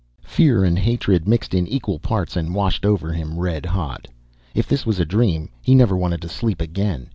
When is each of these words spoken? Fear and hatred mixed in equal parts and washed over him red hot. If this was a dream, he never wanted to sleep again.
Fear 0.23 0.63
and 0.63 0.79
hatred 0.79 1.27
mixed 1.27 1.53
in 1.53 1.67
equal 1.67 1.99
parts 1.99 2.35
and 2.35 2.55
washed 2.55 2.87
over 2.87 3.13
him 3.13 3.37
red 3.37 3.67
hot. 3.67 4.07
If 4.55 4.67
this 4.67 4.83
was 4.83 4.99
a 4.99 5.05
dream, 5.05 5.49
he 5.61 5.75
never 5.75 5.95
wanted 5.95 6.23
to 6.23 6.27
sleep 6.27 6.59
again. 6.59 7.09